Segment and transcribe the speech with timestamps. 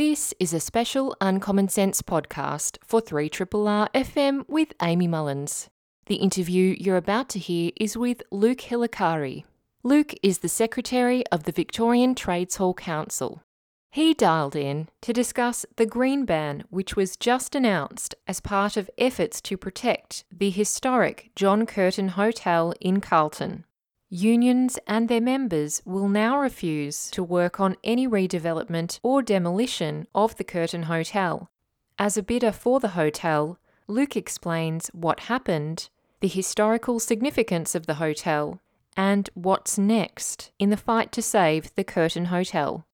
[0.00, 5.68] This is a special Uncommon Sense podcast for 3RRR FM with Amy Mullins.
[6.06, 9.44] The interview you're about to hear is with Luke Hilakari.
[9.82, 13.42] Luke is the Secretary of the Victorian Trades Hall Council.
[13.90, 18.88] He dialed in to discuss the green ban, which was just announced as part of
[18.96, 23.66] efforts to protect the historic John Curtin Hotel in Carlton.
[24.12, 30.36] Unions and their members will now refuse to work on any redevelopment or demolition of
[30.36, 31.48] the Curtin Hotel.
[31.96, 37.94] As a bidder for the hotel, Luke explains what happened, the historical significance of the
[37.94, 38.60] hotel,
[38.96, 42.84] and what's next in the fight to save the Curtin Hotel.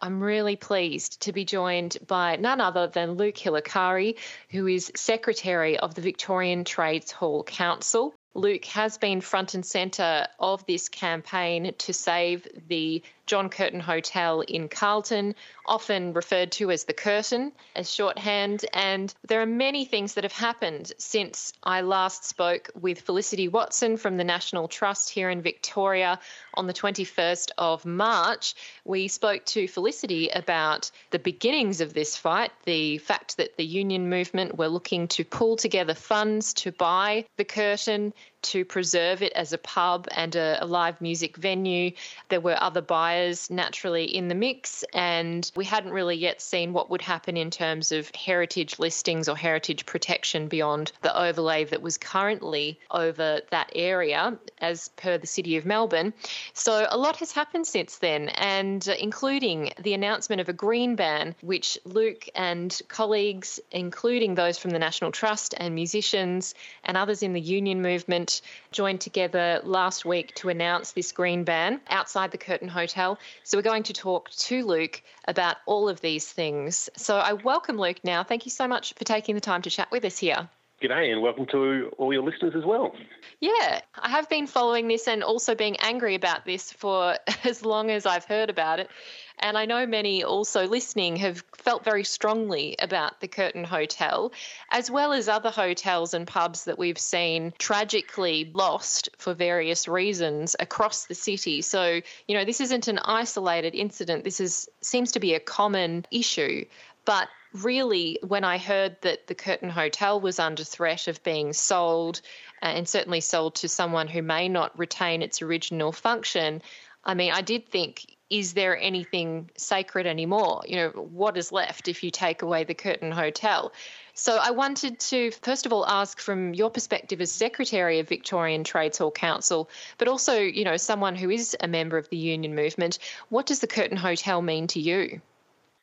[0.00, 4.16] I'm really pleased to be joined by none other than Luke Hilakari,
[4.50, 8.14] who is Secretary of the Victorian Trades Hall Council.
[8.34, 14.42] Luke has been front and centre of this campaign to save the John Curtin Hotel
[14.42, 18.66] in Carlton, often referred to as the Curtin as shorthand.
[18.74, 23.96] And there are many things that have happened since I last spoke with Felicity Watson
[23.96, 26.18] from the National Trust here in Victoria
[26.52, 28.54] on the 21st of March.
[28.84, 34.10] We spoke to Felicity about the beginnings of this fight, the fact that the union
[34.10, 39.52] movement were looking to pull together funds to buy the Curtin to preserve it as
[39.52, 41.92] a pub and a, a, live music venue.
[42.28, 46.90] There were other buyers naturally in the mix, and we hadn't really yet seen what
[46.90, 51.98] would happen in terms of heritage listings or heritage protection beyond the overlay that was
[51.98, 56.12] currently over that area, as per the City of Melbourne.
[56.52, 60.96] So a lot has happened since then, and uh, including the announcement of a green
[60.96, 67.22] ban, which Luke and colleagues, including those from the National Trust and musicians and others
[67.22, 68.31] in the union movement,
[68.70, 73.18] joined together last week to announce this green ban outside the Curtin Hotel.
[73.44, 76.88] So we're going to talk to Luke about all of these things.
[76.96, 78.22] So I welcome Luke now.
[78.22, 80.48] Thank you so much for taking the time to chat with us here.
[80.82, 82.92] G'day, and welcome to all your listeners as well.
[83.38, 87.90] Yeah, I have been following this and also being angry about this for as long
[87.90, 88.90] as I've heard about it.
[89.38, 94.32] And I know many also listening have felt very strongly about the Curtin Hotel,
[94.70, 100.54] as well as other hotels and pubs that we've seen tragically lost for various reasons
[100.60, 101.62] across the city.
[101.62, 104.24] So, you know, this isn't an isolated incident.
[104.24, 106.64] This is seems to be a common issue.
[107.04, 112.20] But really, when I heard that the Curtin Hotel was under threat of being sold,
[112.62, 116.62] uh, and certainly sold to someone who may not retain its original function,
[117.04, 120.62] I mean, I did think is there anything sacred anymore?
[120.66, 123.70] You know, what is left if you take away the Curtin Hotel?
[124.14, 128.64] So I wanted to, first of all, ask from your perspective as Secretary of Victorian
[128.64, 132.54] Trades Hall Council, but also, you know, someone who is a member of the union
[132.54, 132.98] movement,
[133.28, 135.20] what does the Curtin Hotel mean to you?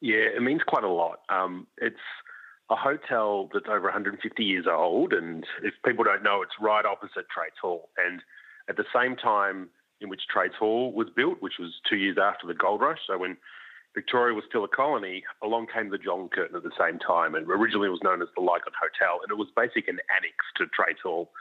[0.01, 1.19] Yeah, it means quite a lot.
[1.29, 1.97] Um, it's
[2.71, 7.29] a hotel that's over 150 years old, and if people don't know, it's right opposite
[7.29, 7.89] Trades Hall.
[8.03, 8.23] And
[8.67, 9.69] at the same time,
[10.01, 12.99] in which Trades Hall was built, which was two years after the gold rush.
[13.07, 13.37] So when
[13.93, 17.49] Victoria was still a colony, along came the John Curtin at the same time, and
[17.49, 20.67] originally it was known as the Lycott Hotel, and it was basically an annex to
[20.67, 21.31] Trades Hall.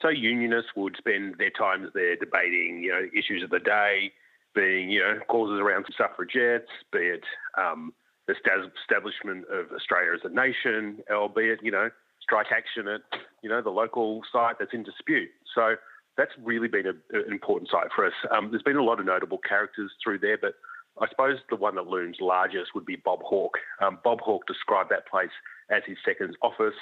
[0.00, 4.12] So unionists would spend their times there debating, you know, issues of the day,
[4.54, 7.24] being, you know, causes around suffragettes, be it
[7.56, 7.92] um,
[8.26, 11.88] the establishment of Australia as a nation, albeit, you know,
[12.20, 13.00] strike action at,
[13.42, 15.30] you know, the local site that's in dispute.
[15.54, 15.76] So
[16.16, 18.12] that's really been a, an important site for us.
[18.30, 20.54] Um, there's been a lot of notable characters through there, but
[21.00, 23.58] I suppose the one that looms largest would be Bob Hawke.
[23.80, 25.30] Um, Bob Hawke described that place
[25.70, 26.74] as his second office.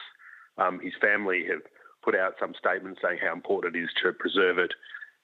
[0.59, 1.63] Um, his family have
[2.03, 4.73] put out some statements saying how important it is to preserve it.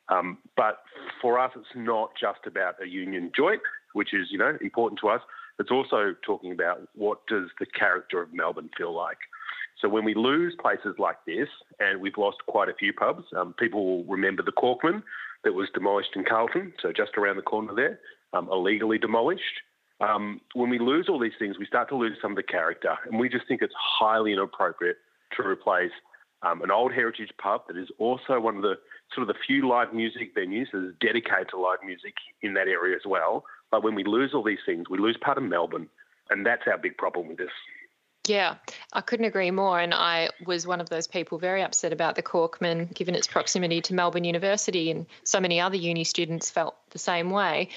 [0.09, 0.83] Um, but
[1.21, 3.61] for us, it's not just about a union joint,
[3.93, 5.21] which is you know important to us.
[5.59, 9.19] It's also talking about what does the character of Melbourne feel like.
[9.81, 11.49] So when we lose places like this,
[11.79, 15.03] and we've lost quite a few pubs, um, people will remember the Corkman
[15.45, 18.01] that was demolished in Carlton, so just around the corner there,
[18.33, 19.43] um, illegally demolished.
[20.01, 22.97] Um, when we lose all these things, we start to lose some of the character,
[23.05, 24.97] and we just think it's highly inappropriate
[25.37, 25.93] to replace
[26.43, 28.75] um, an old heritage pub that is also one of the
[29.15, 32.69] sort of the few live music venues that is dedicated to live music in that
[32.69, 33.45] area as well.
[33.71, 35.89] But when we lose all these things, we lose part of Melbourne,
[36.31, 37.51] and that's our big problem with this.
[38.27, 38.57] Yeah,
[38.93, 39.79] I couldn't agree more.
[39.79, 43.81] And I was one of those people very upset about the Corkman, given its proximity
[43.83, 47.69] to Melbourne University, and so many other uni students felt the same way.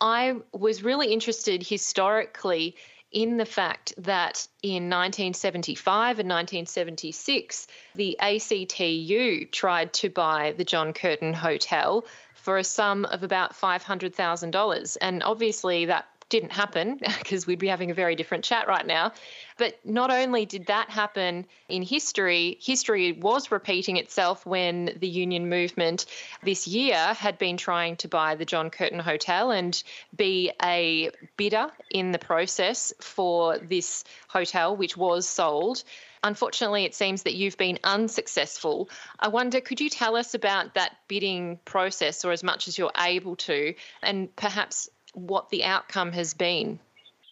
[0.00, 2.76] I was really interested historically
[3.12, 10.92] in the fact that in 1975 and 1976, the ACTU tried to buy the John
[10.92, 12.04] Curtin Hotel
[12.34, 14.96] for a sum of about $500,000.
[15.00, 19.12] And obviously, that didn't happen because we'd be having a very different chat right now.
[19.58, 25.48] But not only did that happen in history, history was repeating itself when the union
[25.48, 26.06] movement
[26.42, 29.82] this year had been trying to buy the John Curtin Hotel and
[30.14, 35.82] be a bidder in the process for this hotel, which was sold.
[36.22, 38.90] Unfortunately, it seems that you've been unsuccessful.
[39.20, 42.90] I wonder, could you tell us about that bidding process, or as much as you're
[42.98, 46.78] able to, and perhaps what the outcome has been?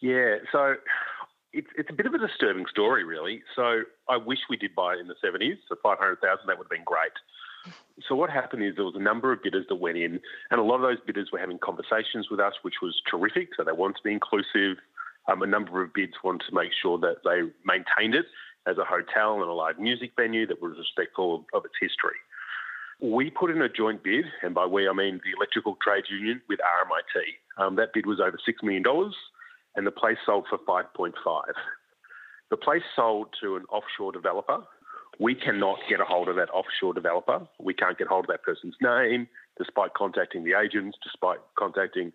[0.01, 0.75] Yeah, so
[1.53, 3.43] it's, it's a bit of a disturbing story, really.
[3.55, 6.69] So I wish we did buy it in the 70s, so 500,000, that would have
[6.69, 7.11] been great.
[8.07, 10.19] So what happened is there was a number of bidders that went in,
[10.51, 13.49] and a lot of those bidders were having conversations with us, which was terrific.
[13.55, 14.77] So they wanted to be inclusive.
[15.27, 18.25] Um, a number of bids wanted to make sure that they maintained it
[18.67, 22.17] as a hotel and a live music venue that was respectful of its history.
[23.01, 26.41] We put in a joint bid, and by we I mean the Electrical Trades Union
[26.47, 27.63] with RMIT.
[27.63, 28.83] Um, that bid was over $6 million,
[29.75, 31.13] and the place sold for 5.5.
[32.51, 34.59] The place sold to an offshore developer.
[35.19, 37.47] We cannot get a hold of that offshore developer.
[37.59, 39.27] We can't get hold of that person's name,
[39.57, 42.11] despite contacting the agents, despite contacting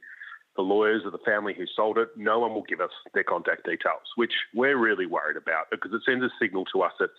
[0.56, 3.64] the lawyers of the family who sold it, no one will give us their contact
[3.64, 7.10] details, which we're really worried about because it sends a signal to us that,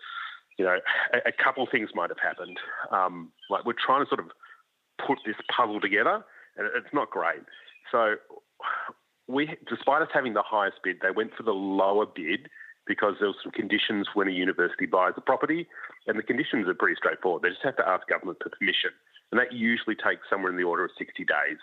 [0.57, 0.77] you know,
[1.13, 2.57] a, a couple of things might have happened.
[2.91, 4.31] Um, like we're trying to sort of
[5.05, 6.23] put this puzzle together,
[6.57, 7.41] and it's not great.
[7.91, 8.15] So,
[9.27, 12.49] we, despite us having the highest bid, they went for the lower bid
[12.87, 15.67] because there were some conditions when a university buys a property,
[16.07, 17.43] and the conditions are pretty straightforward.
[17.43, 18.91] They just have to ask government for permission,
[19.31, 21.59] and that usually takes somewhere in the order of 60 days.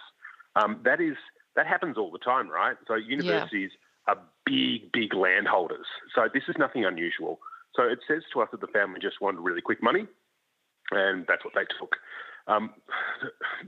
[0.57, 1.17] Um, that is
[1.57, 2.77] that happens all the time, right?
[2.87, 4.15] So universities yeah.
[4.15, 5.87] are big, big landholders.
[6.15, 7.41] So this is nothing unusual.
[7.79, 10.05] So it says to us that the family just wanted really quick money,
[10.91, 11.95] and that's what they took.
[12.49, 12.71] Um,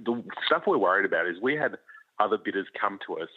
[0.04, 1.76] the stuff we're worried about is we had
[2.18, 3.28] other bidders come to us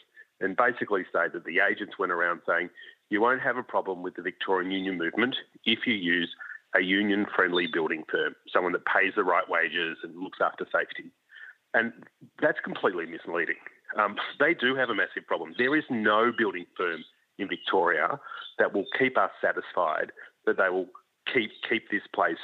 [0.41, 2.69] and basically say that the agents went around saying
[3.11, 6.29] you won't have a problem with the Victorian union movement if you use
[6.75, 11.11] a union friendly building firm, someone that pays the right wages and looks after safety.
[11.75, 11.93] And
[12.41, 13.61] that's completely misleading.
[13.99, 15.53] Um, they do have a massive problem.
[15.55, 17.03] There is no building firm
[17.37, 18.19] in Victoria
[18.57, 20.11] that will keep us satisfied
[20.45, 20.87] that they will
[21.33, 22.41] keep keep this place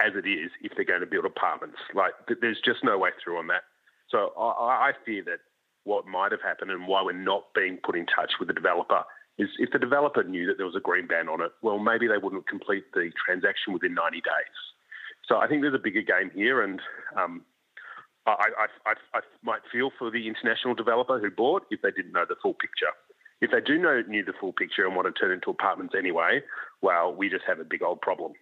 [0.00, 1.78] as it is if they're going to build apartments.
[1.94, 3.62] Like there's just no way through on that.
[4.10, 5.40] So I, I fear that
[5.84, 9.02] what might have happened and why we're not being put in touch with the developer
[9.38, 12.06] is if the developer knew that there was a green ban on it, well, maybe
[12.06, 14.58] they wouldn't complete the transaction within 90 days.
[15.26, 16.80] So I think there's a bigger game here, and
[17.16, 17.42] um,
[18.26, 22.12] I, I, I, I might feel for the international developer who bought if they didn't
[22.12, 22.92] know the full picture.
[23.40, 26.42] If they do know knew the full picture and want to turn into apartments anyway,
[26.82, 28.32] well, we just have a big old problem.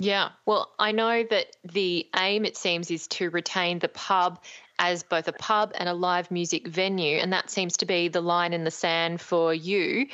[0.00, 4.42] Yeah, well, I know that the aim, it seems, is to retain the pub
[4.78, 8.22] as both a pub and a live music venue, and that seems to be the
[8.22, 10.06] line in the sand for you.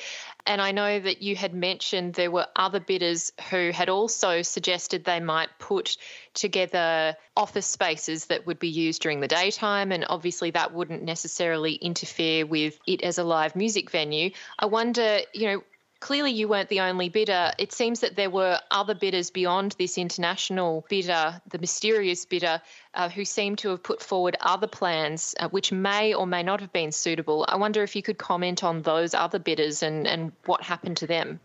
[0.45, 5.05] And I know that you had mentioned there were other bidders who had also suggested
[5.05, 5.97] they might put
[6.35, 9.93] together office spaces that would be used during the daytime.
[9.93, 14.31] And obviously, that wouldn't necessarily interfere with it as a live music venue.
[14.59, 15.63] I wonder, you know,
[16.07, 17.51] clearly you weren't the only bidder.
[17.59, 22.63] It seems that there were other bidders beyond this international bidder, the mysterious bidder,
[22.95, 26.61] uh, who seemed to have put forward other plans uh, which may or may not
[26.61, 27.45] have been suitable.
[27.49, 31.09] I wonder if you could comment on those other bidders and, and what happened to
[31.09, 31.41] them.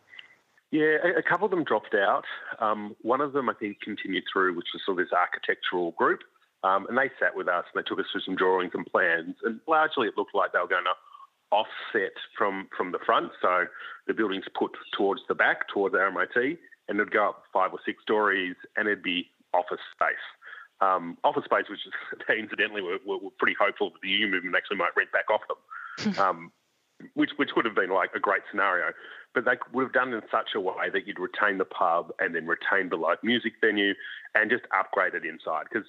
[0.69, 2.25] Yeah, a couple of them dropped out.
[2.59, 6.19] Um, one of them, I think, continued through, which was sort of this architectural group.
[6.63, 9.37] Um, and they sat with us and they took us through some drawings and plans.
[9.43, 10.93] And largely it looked like they were going to
[11.51, 13.31] offset from from the front.
[13.41, 13.65] So
[14.07, 18.01] the building's put towards the back, towards RMIT, and it'd go up five or six
[18.01, 20.25] stories, and it'd be office space.
[20.81, 21.93] Um, office space, which is,
[22.39, 26.17] incidentally we're, we're, pretty hopeful that the union movement actually might rent back off them,
[26.19, 26.51] um,
[27.13, 28.93] which which would have been like a great scenario.
[29.33, 32.11] But they would have done it in such a way that you'd retain the pub
[32.19, 33.93] and then retain the live music venue
[34.35, 35.87] and just upgrade it inside because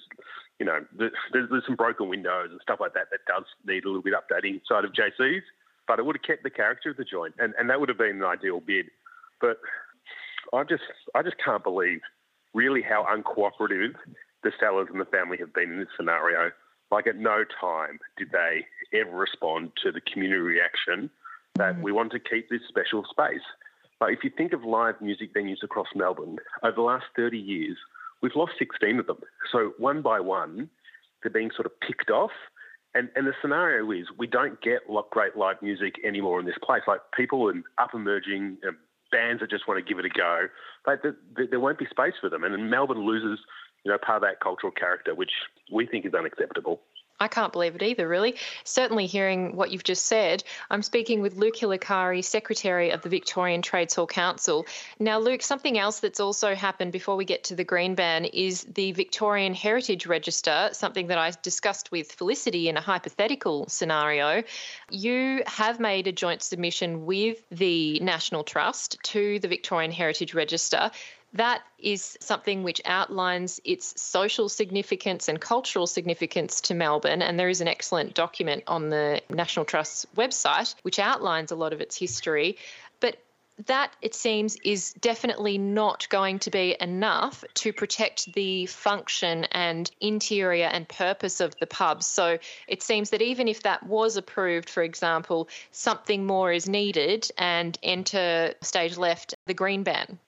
[0.59, 3.87] you know, there's, there's some broken windows and stuff like that that does need a
[3.87, 5.43] little bit updating inside of JC's,
[5.87, 7.97] but it would have kept the character of the joint, and, and that would have
[7.97, 8.85] been an ideal bid.
[9.41, 9.57] But
[10.53, 10.83] I just
[11.15, 11.99] I just can't believe
[12.53, 13.95] really how uncooperative
[14.43, 16.51] the sellers and the family have been in this scenario.
[16.91, 18.65] Like at no time did they
[18.97, 21.09] ever respond to the community reaction
[21.55, 21.83] that mm-hmm.
[21.83, 23.43] we want to keep this special space.
[23.99, 27.77] But if you think of live music venues across Melbourne, over the last 30 years,
[28.23, 29.17] We've lost 16 of them.
[29.51, 30.69] So one by one,
[31.21, 32.31] they're being sort of picked off.
[32.95, 34.79] And, and the scenario is we don't get
[35.11, 36.83] great live music anymore in this place.
[36.87, 38.59] Like people and up emerging
[39.11, 40.47] bands that just want to give it a go,
[40.87, 42.45] like the, the, there won't be space for them.
[42.45, 43.39] And Melbourne loses,
[43.83, 45.31] you know, part of that cultural character, which
[45.71, 46.81] we think is unacceptable.
[47.19, 48.35] I can't believe it either, really.
[48.65, 53.61] Certainly, hearing what you've just said, I'm speaking with Luke Hilakari, Secretary of the Victorian
[53.61, 54.65] Trades Hall Council.
[54.99, 58.63] Now, Luke, something else that's also happened before we get to the green ban is
[58.63, 64.43] the Victorian Heritage Register, something that I discussed with Felicity in a hypothetical scenario.
[64.89, 70.91] You have made a joint submission with the National Trust to the Victorian Heritage Register
[71.33, 77.21] that is something which outlines its social significance and cultural significance to Melbourne.
[77.21, 81.73] And there is an excellent document on the National Trust's website which outlines a lot
[81.73, 82.57] of its history.
[82.99, 83.17] But
[83.65, 89.89] that, it seems, is definitely not going to be enough to protect the function and
[90.01, 92.03] interior and purpose of the pub.
[92.03, 97.29] So it seems that even if that was approved, for example, something more is needed
[97.37, 100.19] and enter stage left the green ban.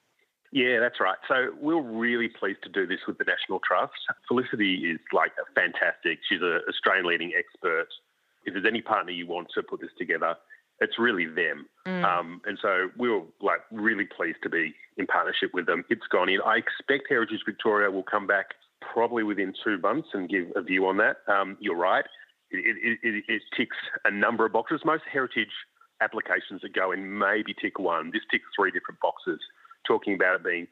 [0.56, 1.18] Yeah, that's right.
[1.28, 3.92] So we're really pleased to do this with the National Trust.
[4.26, 6.20] Felicity is like a fantastic.
[6.26, 7.88] She's an Australian leading expert.
[8.46, 10.34] If there's any partner you want to put this together,
[10.80, 11.66] it's really them.
[11.86, 12.04] Mm.
[12.04, 15.84] Um, and so we were like really pleased to be in partnership with them.
[15.90, 16.40] It's gone in.
[16.40, 18.46] I expect Heritage Victoria will come back
[18.80, 21.16] probably within two months and give a view on that.
[21.28, 22.06] Um, you're right.
[22.50, 24.80] It, it, it, it, ticks a number of boxes.
[24.86, 25.52] Most heritage
[26.00, 28.08] applications that go in maybe tick one.
[28.10, 29.40] This ticks three different boxes
[29.86, 30.66] talking about it being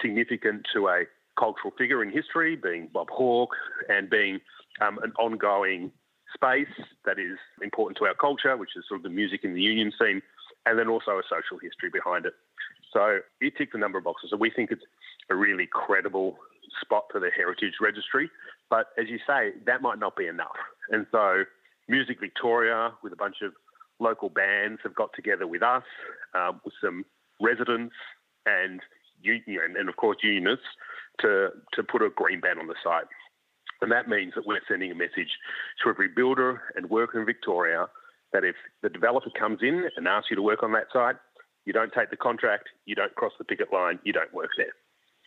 [0.00, 1.04] significant to a
[1.38, 3.54] cultural figure in history, being Bob Hawke,
[3.88, 4.40] and being
[4.80, 5.92] um, an ongoing
[6.34, 6.68] space
[7.04, 9.92] that is important to our culture, which is sort of the music in the union
[9.98, 10.22] scene,
[10.66, 12.34] and then also a social history behind it.
[12.92, 14.30] So it ticks a number of boxes.
[14.30, 14.84] So we think it's
[15.30, 16.36] a really credible
[16.80, 18.30] spot for the Heritage Registry.
[18.68, 20.56] But as you say, that might not be enough.
[20.90, 21.44] And so
[21.88, 23.52] Music Victoria, with a bunch of
[23.98, 25.84] local bands, have got together with us,
[26.34, 27.04] um, with some
[27.40, 27.94] residents
[28.62, 28.80] and
[29.22, 30.64] union and of course unionists
[31.20, 33.06] to to put a green ban on the site.
[33.82, 35.32] And that means that we're sending a message
[35.82, 37.86] to every builder and worker in Victoria
[38.32, 41.16] that if the developer comes in and asks you to work on that site,
[41.64, 44.72] you don't take the contract, you don't cross the picket line, you don't work there.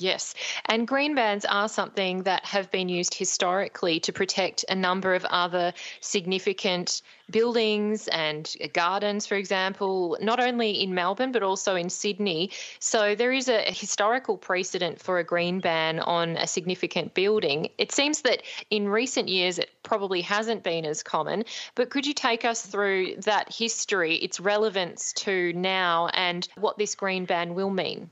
[0.03, 0.35] Yes.
[0.65, 5.23] And green bans are something that have been used historically to protect a number of
[5.23, 12.51] other significant buildings and gardens, for example, not only in Melbourne but also in Sydney.
[12.79, 17.69] So there is a historical precedent for a green ban on a significant building.
[17.77, 21.45] It seems that in recent years it probably hasn't been as common,
[21.75, 26.93] but could you take us through that history, its relevance to now, and what this
[26.93, 28.09] green ban will mean?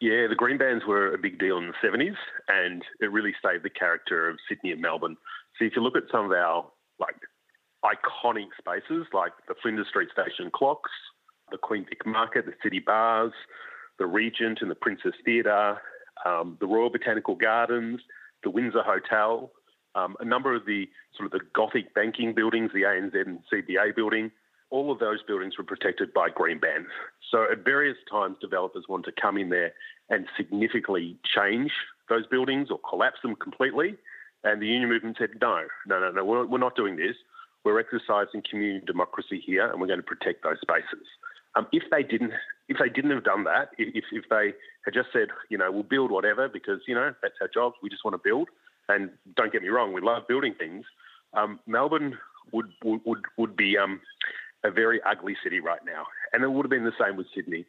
[0.00, 2.16] Yeah, the green bans were a big deal in the 70s
[2.48, 5.16] and it really saved the character of Sydney and Melbourne.
[5.58, 6.66] So if you look at some of our
[6.98, 7.16] like
[7.84, 10.90] iconic spaces like the Flinders Street Station clocks,
[11.50, 13.32] the Queen Vic Market, the city bars,
[13.98, 15.76] the Regent and the Princess Theatre,
[16.24, 18.00] um, the Royal Botanical Gardens,
[18.42, 19.50] the Windsor Hotel,
[19.94, 23.94] um, a number of the sort of the Gothic banking buildings, the ANZ and CBA
[23.94, 24.30] building,
[24.70, 26.86] all of those buildings were protected by green bans.
[27.30, 29.72] So at various times, developers want to come in there
[30.08, 31.72] and significantly change
[32.08, 33.96] those buildings or collapse them completely.
[34.42, 37.16] And the union movement said, no, no, no, no, we're, we're not doing this.
[37.64, 41.06] We're exercising community democracy here, and we're going to protect those spaces.
[41.56, 42.32] Um, if they didn't,
[42.68, 45.82] if they didn't have done that, if, if they had just said, you know, we'll
[45.82, 48.48] build whatever because you know that's our jobs, we just want to build.
[48.88, 50.84] And don't get me wrong, we love building things.
[51.34, 52.16] Um, Melbourne
[52.52, 54.00] would would would be um,
[54.64, 56.06] a very ugly city right now.
[56.32, 57.66] And it would have been the same with Sydney.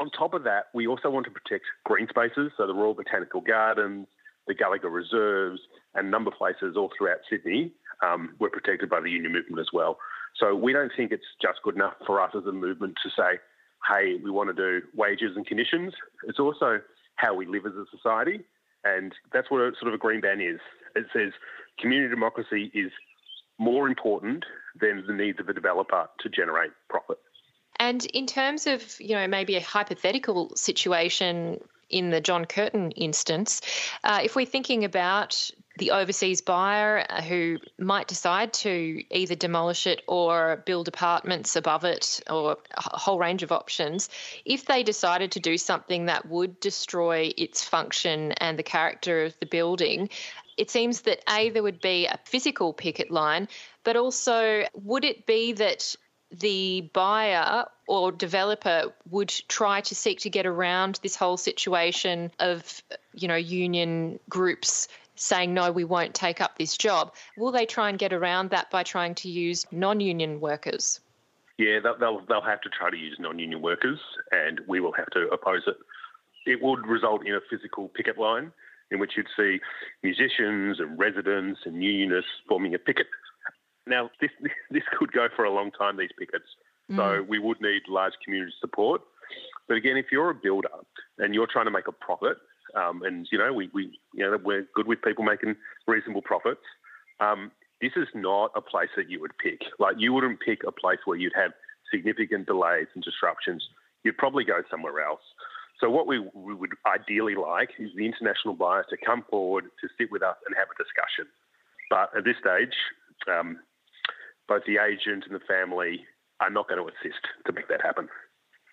[0.00, 3.40] On top of that, we also want to protect green spaces, so the Royal Botanical
[3.40, 4.06] Gardens,
[4.46, 5.60] the Gallagher Reserves,
[5.94, 9.98] and number places all throughout Sydney um, were protected by the union movement as well.
[10.38, 13.40] So we don't think it's just good enough for us as a movement to say,
[13.88, 15.92] hey, we want to do wages and conditions.
[16.24, 16.80] It's also
[17.16, 18.44] how we live as a society.
[18.84, 20.60] And that's what a, sort of a green ban is.
[20.94, 21.32] It says
[21.80, 22.92] community democracy is
[23.58, 24.44] more important
[24.80, 27.18] than the needs of a developer to generate profit.
[27.78, 31.60] And in terms of, you know, maybe a hypothetical situation
[31.90, 33.60] in the John Curtin instance,
[34.04, 40.02] uh, if we're thinking about the overseas buyer who might decide to either demolish it
[40.08, 44.10] or build apartments above it or a whole range of options,
[44.44, 49.38] if they decided to do something that would destroy its function and the character of
[49.38, 50.10] the building,
[50.58, 53.48] it seems that A, there would be a physical picket line,
[53.84, 55.94] but also would it be that
[56.30, 62.82] the buyer or developer would try to seek to get around this whole situation of,
[63.14, 67.14] you know, union groups saying, no, we won't take up this job.
[67.36, 71.00] Will they try and get around that by trying to use non union workers?
[71.56, 73.98] Yeah, they'll, they'll have to try to use non union workers,
[74.32, 75.76] and we will have to oppose it.
[76.46, 78.52] It would result in a physical picket line
[78.90, 79.60] in which you'd see
[80.02, 83.06] musicians and residents and unionists forming a picket
[83.86, 84.30] Now, this
[84.70, 85.96] this could go for a long time.
[85.96, 86.48] These pickets,
[86.90, 86.96] mm.
[86.96, 89.02] so we would need large community support.
[89.66, 90.68] But again, if you're a builder
[91.18, 92.38] and you're trying to make a profit,
[92.74, 96.64] um, and you know we, we you know we're good with people making reasonable profits.
[97.20, 99.60] Um, this is not a place that you would pick.
[99.78, 101.52] Like you wouldn't pick a place where you'd have
[101.92, 103.66] significant delays and disruptions.
[104.04, 105.22] You'd probably go somewhere else.
[105.80, 109.88] So what we, we would ideally like is the international buyer to come forward to
[109.96, 111.26] sit with us and have a discussion.
[111.88, 112.74] But at this stage,
[113.32, 113.58] um,
[114.48, 116.04] both the agent and the family
[116.40, 118.08] are not going to assist to make that happen.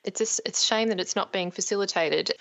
[0.04, 2.32] It's a, it's a shame that it's not being facilitated.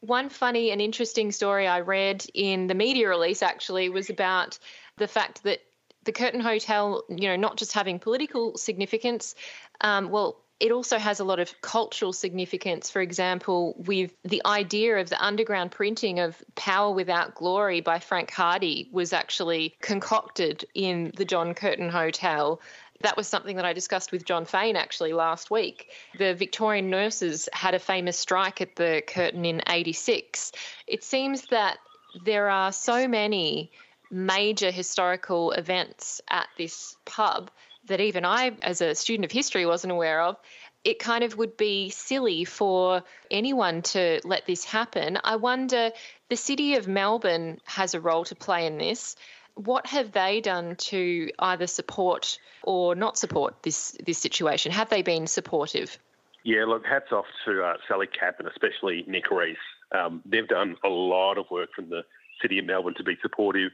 [0.00, 4.58] One funny and interesting story I read in the media release actually was about
[4.98, 5.60] the fact that
[6.04, 9.34] the Curtin Hotel, you know, not just having political significance,
[9.82, 12.88] um, well, it also has a lot of cultural significance.
[12.88, 18.30] For example, with the idea of the underground printing of Power Without Glory by Frank
[18.30, 22.60] Hardy was actually concocted in the John Curtin Hotel.
[23.00, 25.90] That was something that I discussed with Jon Faine actually last week.
[26.16, 30.52] The Victorian nurses had a famous strike at the Curtin in 86.
[30.86, 31.78] It seems that
[32.24, 33.72] there are so many
[34.12, 37.50] major historical events at this pub
[37.86, 40.36] that even I, as a student of history, wasn't aware of.
[40.84, 45.18] It kind of would be silly for anyone to let this happen.
[45.22, 45.90] I wonder,
[46.28, 49.16] the city of Melbourne has a role to play in this.
[49.54, 54.72] What have they done to either support or not support this this situation?
[54.72, 55.98] Have they been supportive?
[56.44, 59.56] Yeah, look, hats off to uh, Sally Capp and especially Nick Reece.
[59.92, 62.02] Um, they've done a lot of work from the
[62.40, 63.70] City of Melbourne to be supportive.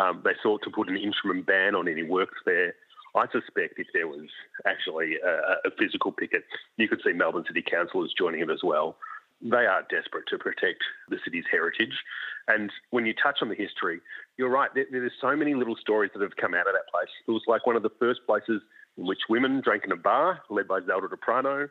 [0.00, 2.74] Um, they sought to put an interim ban on any works there.
[3.18, 4.28] I suspect if there was
[4.66, 6.44] actually a, a physical picket,
[6.76, 8.96] you could see Melbourne City Councillors joining it as well.
[9.40, 11.94] They are desperate to protect the city's heritage.
[12.48, 14.00] And when you touch on the history,
[14.36, 17.12] you're right, there, there's so many little stories that have come out of that place.
[17.26, 18.62] It was like one of the first places
[18.96, 21.68] in which women drank in a bar, led by Zelda D'Aprano.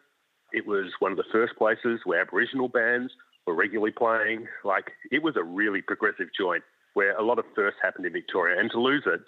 [0.53, 3.11] It was one of the first places where Aboriginal bands
[3.45, 4.47] were regularly playing.
[4.63, 8.59] Like, it was a really progressive joint where a lot of firsts happened in Victoria.
[8.59, 9.19] And to lose it,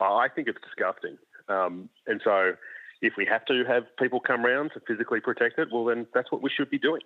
[0.00, 1.16] I think it's disgusting.
[1.48, 2.52] Um, and so,
[3.00, 6.32] if we have to have people come round to physically protect it, well, then that's
[6.32, 7.02] what we should be doing.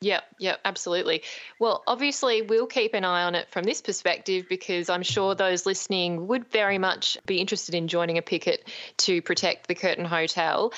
[0.00, 1.22] Yeah, yeah, absolutely.
[1.58, 5.66] Well, obviously, we'll keep an eye on it from this perspective because I'm sure those
[5.66, 10.72] listening would very much be interested in joining a picket to protect the Curtin Hotel.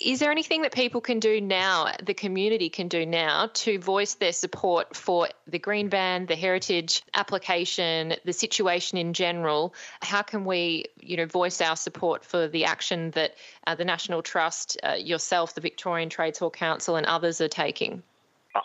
[0.00, 4.14] Is there anything that people can do now, the community can do now, to voice
[4.14, 9.72] their support for the Green Ban, the heritage application, the situation in general?
[10.02, 13.36] How can we, you know, voice our support for the action that
[13.68, 18.02] uh, the National Trust, uh, yourself, the Victorian Trades Hall Council, and others are taking?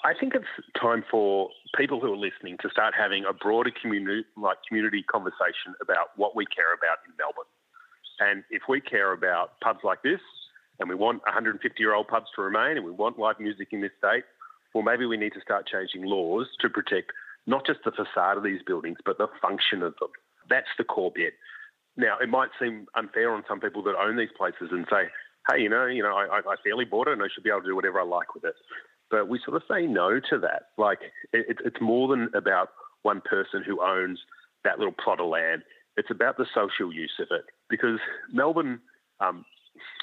[0.04, 0.46] I think it's
[0.80, 5.76] time for people who are listening to start having a broader community, like community conversation
[5.82, 7.46] about what we care about in Melbourne.
[8.20, 10.20] And if we care about pubs like this,
[10.80, 13.82] and we want 150 year old pubs to remain, and we want live music in
[13.82, 14.24] this state,
[14.74, 17.12] well, maybe we need to start changing laws to protect
[17.48, 20.10] not just the facade of these buildings, but the function of them.
[20.50, 21.34] That's the core bit.
[21.98, 25.10] Now, it might seem unfair on some people that own these places and say,
[25.50, 27.62] hey, you know, you know, I, I fairly bought it and I should be able
[27.62, 28.56] to do whatever I like with it.
[29.10, 30.70] But we sort of say no to that.
[30.78, 31.00] Like,
[31.34, 32.70] it, it's more than about
[33.02, 34.20] one person who owns
[34.64, 35.64] that little plot of land.
[35.98, 37.46] It's about the social use of it.
[37.70, 38.00] Because
[38.32, 38.80] Melbourne,
[39.20, 39.46] um,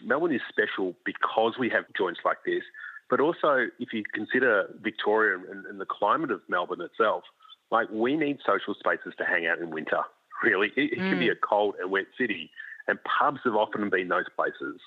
[0.05, 2.63] Melbourne is special because we have joints like this.
[3.09, 7.23] But also, if you consider Victoria and, and the climate of Melbourne itself,
[7.71, 10.01] like we need social spaces to hang out in winter.
[10.43, 11.11] Really, it, it mm.
[11.11, 11.33] can be mm.
[11.33, 12.51] a cold and wet city,
[12.89, 14.81] and pubs have often been those places.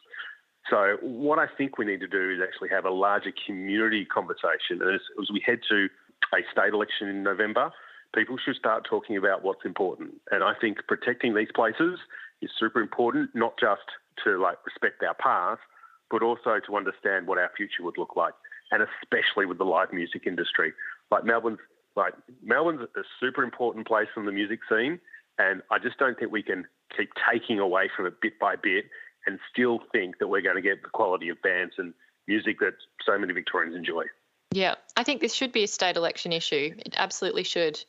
[0.70, 4.82] So, what I think we need to do is actually have a larger community conversation.
[4.84, 5.88] As, as we head to
[6.34, 7.72] a state election in November,
[8.14, 10.16] people should start talking about what's important.
[10.30, 12.00] And I think protecting these places
[12.42, 13.82] is super important, not just
[14.24, 15.62] to like respect our past,
[16.10, 18.34] but also to understand what our future would look like,
[18.72, 20.74] and especially with the live music industry.
[21.12, 21.60] Like Melbourne's,
[21.96, 25.00] like Melbourne's a super important place in the music scene,
[25.38, 28.86] and I just don't think we can keep taking away from it bit by bit
[29.26, 31.94] and still think that we're going to get the quality of bands and
[32.28, 32.74] music that
[33.06, 34.04] so many Victorians enjoy.
[34.52, 36.74] Yeah, I think this should be a state election issue.
[36.80, 37.84] It absolutely should.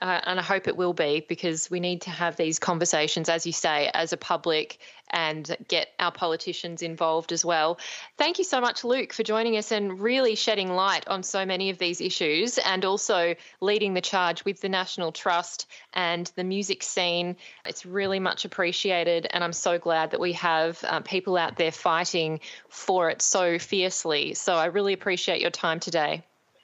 [0.00, 3.46] Uh, and I hope it will be because we need to have these conversations, as
[3.46, 4.78] you say, as a public
[5.10, 7.78] and get our politicians involved as well.
[8.16, 11.70] Thank you so much, Luke, for joining us and really shedding light on so many
[11.70, 16.82] of these issues and also leading the charge with the National Trust and the music
[16.82, 17.36] scene.
[17.66, 21.72] It's really much appreciated, and I'm so glad that we have uh, people out there
[21.72, 24.34] fighting for it so fiercely.
[24.34, 26.22] So I really appreciate your time today.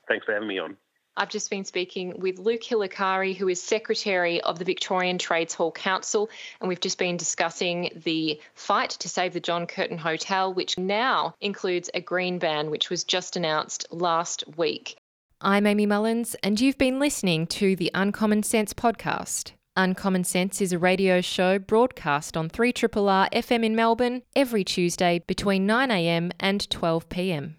[0.08, 0.76] Thanks for having me on.
[1.18, 5.72] I've just been speaking with Luke Hilakari, who is Secretary of the Victorian Trades Hall
[5.72, 6.28] Council,
[6.60, 11.34] and we've just been discussing the fight to save the John Curtin Hotel, which now
[11.40, 14.96] includes a green ban, which was just announced last week.
[15.40, 19.52] I'm Amy Mullins, and you've been listening to the Uncommon Sense podcast.
[19.74, 25.66] Uncommon Sense is a radio show broadcast on 3RRR FM in Melbourne every Tuesday between
[25.66, 27.54] 9am and 12pm.